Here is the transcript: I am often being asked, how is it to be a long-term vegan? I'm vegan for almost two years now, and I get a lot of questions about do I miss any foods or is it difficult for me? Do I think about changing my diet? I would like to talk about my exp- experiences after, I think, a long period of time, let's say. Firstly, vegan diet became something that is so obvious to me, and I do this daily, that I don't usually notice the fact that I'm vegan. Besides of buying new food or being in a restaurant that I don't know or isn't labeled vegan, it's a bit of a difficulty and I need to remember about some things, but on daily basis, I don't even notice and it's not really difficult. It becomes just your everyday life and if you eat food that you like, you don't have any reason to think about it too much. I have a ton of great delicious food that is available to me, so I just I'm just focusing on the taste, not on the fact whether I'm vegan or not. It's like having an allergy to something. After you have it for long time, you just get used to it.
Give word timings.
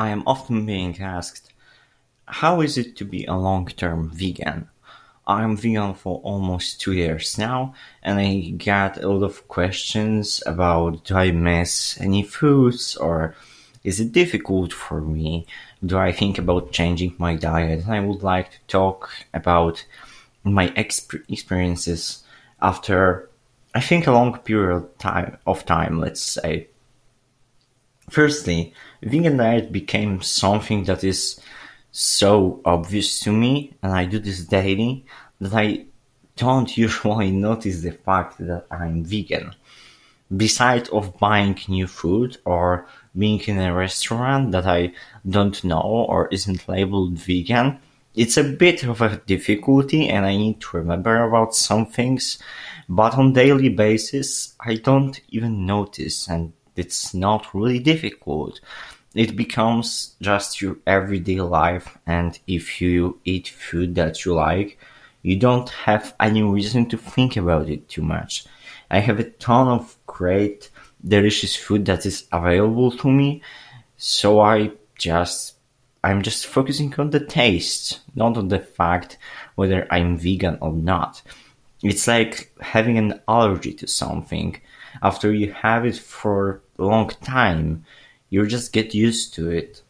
I 0.00 0.08
am 0.08 0.22
often 0.26 0.64
being 0.64 0.98
asked, 0.98 1.52
how 2.24 2.62
is 2.62 2.78
it 2.78 2.96
to 2.96 3.04
be 3.04 3.26
a 3.26 3.34
long-term 3.34 4.12
vegan? 4.14 4.70
I'm 5.26 5.58
vegan 5.58 5.92
for 5.92 6.22
almost 6.22 6.80
two 6.80 6.92
years 6.92 7.36
now, 7.36 7.74
and 8.02 8.18
I 8.18 8.54
get 8.56 8.96
a 8.96 9.06
lot 9.06 9.22
of 9.22 9.46
questions 9.48 10.42
about 10.46 11.04
do 11.04 11.14
I 11.16 11.32
miss 11.32 12.00
any 12.00 12.22
foods 12.22 12.96
or 12.96 13.34
is 13.84 14.00
it 14.00 14.12
difficult 14.12 14.72
for 14.72 15.02
me? 15.02 15.46
Do 15.84 15.98
I 15.98 16.12
think 16.12 16.38
about 16.38 16.72
changing 16.72 17.14
my 17.18 17.36
diet? 17.36 17.86
I 17.86 18.00
would 18.00 18.22
like 18.22 18.52
to 18.52 18.58
talk 18.68 19.10
about 19.34 19.84
my 20.44 20.68
exp- 20.68 21.28
experiences 21.28 22.24
after, 22.62 23.28
I 23.74 23.82
think, 23.82 24.06
a 24.06 24.12
long 24.12 24.38
period 24.38 24.88
of 25.46 25.66
time, 25.66 26.00
let's 26.00 26.22
say. 26.22 26.69
Firstly, 28.10 28.74
vegan 29.02 29.36
diet 29.36 29.70
became 29.70 30.20
something 30.20 30.82
that 30.84 31.04
is 31.04 31.40
so 31.92 32.60
obvious 32.64 33.20
to 33.20 33.30
me, 33.30 33.72
and 33.84 33.92
I 33.92 34.04
do 34.04 34.18
this 34.18 34.44
daily, 34.44 35.06
that 35.40 35.54
I 35.54 35.86
don't 36.36 36.76
usually 36.86 37.30
notice 37.30 37.82
the 37.82 37.92
fact 37.92 38.38
that 38.38 38.66
I'm 38.68 39.04
vegan. 39.04 39.54
Besides 40.36 40.88
of 40.90 41.18
buying 41.18 41.56
new 41.68 41.86
food 41.86 42.38
or 42.44 42.88
being 43.16 43.40
in 43.40 43.60
a 43.60 43.74
restaurant 43.74 44.50
that 44.52 44.66
I 44.66 44.92
don't 45.28 45.62
know 45.62 46.06
or 46.08 46.28
isn't 46.28 46.68
labeled 46.68 47.16
vegan, 47.16 47.78
it's 48.14 48.36
a 48.36 48.44
bit 48.44 48.82
of 48.82 49.00
a 49.00 49.18
difficulty 49.18 50.08
and 50.08 50.26
I 50.26 50.36
need 50.36 50.60
to 50.62 50.78
remember 50.78 51.22
about 51.22 51.54
some 51.54 51.86
things, 51.86 52.38
but 52.88 53.14
on 53.14 53.32
daily 53.32 53.68
basis, 53.68 54.54
I 54.60 54.74
don't 54.74 55.20
even 55.28 55.64
notice 55.64 56.28
and 56.28 56.52
it's 56.80 57.14
not 57.14 57.54
really 57.54 57.78
difficult. 57.78 58.60
It 59.14 59.36
becomes 59.36 60.14
just 60.20 60.60
your 60.62 60.76
everyday 60.86 61.40
life 61.40 61.98
and 62.06 62.38
if 62.46 62.80
you 62.80 63.18
eat 63.24 63.48
food 63.48 63.94
that 63.96 64.24
you 64.24 64.34
like, 64.34 64.78
you 65.22 65.36
don't 65.36 65.68
have 65.68 66.14
any 66.18 66.42
reason 66.42 66.88
to 66.88 66.96
think 66.96 67.36
about 67.36 67.68
it 67.68 67.88
too 67.88 68.02
much. 68.02 68.44
I 68.90 69.00
have 69.00 69.20
a 69.20 69.30
ton 69.46 69.68
of 69.68 69.96
great 70.06 70.70
delicious 71.06 71.54
food 71.56 71.84
that 71.86 72.06
is 72.06 72.26
available 72.32 72.90
to 72.92 73.08
me, 73.10 73.42
so 73.96 74.40
I 74.40 74.72
just 74.96 75.54
I'm 76.02 76.22
just 76.22 76.46
focusing 76.46 76.94
on 76.98 77.10
the 77.10 77.20
taste, 77.20 78.00
not 78.14 78.36
on 78.38 78.48
the 78.48 78.58
fact 78.58 79.18
whether 79.54 79.86
I'm 79.90 80.16
vegan 80.16 80.56
or 80.60 80.72
not. 80.72 81.22
It's 81.82 82.06
like 82.06 82.52
having 82.60 82.96
an 82.98 83.20
allergy 83.28 83.74
to 83.74 83.86
something. 83.86 84.60
After 85.02 85.32
you 85.32 85.52
have 85.52 85.84
it 85.86 85.96
for 85.96 86.62
long 86.86 87.08
time, 87.08 87.84
you 88.28 88.46
just 88.46 88.72
get 88.72 88.94
used 88.94 89.34
to 89.34 89.50
it. 89.50 89.82